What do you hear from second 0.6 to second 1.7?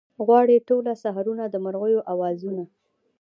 ټوله سحرونه د